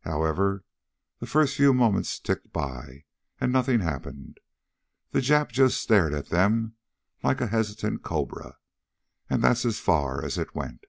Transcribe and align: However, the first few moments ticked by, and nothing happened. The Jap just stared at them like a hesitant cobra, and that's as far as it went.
However, 0.00 0.64
the 1.20 1.26
first 1.28 1.54
few 1.54 1.72
moments 1.72 2.18
ticked 2.18 2.52
by, 2.52 3.04
and 3.40 3.52
nothing 3.52 3.78
happened. 3.78 4.38
The 5.12 5.20
Jap 5.20 5.52
just 5.52 5.80
stared 5.80 6.12
at 6.12 6.30
them 6.30 6.74
like 7.22 7.40
a 7.40 7.46
hesitant 7.46 8.02
cobra, 8.02 8.56
and 9.30 9.40
that's 9.40 9.64
as 9.64 9.78
far 9.78 10.24
as 10.24 10.36
it 10.36 10.52
went. 10.52 10.82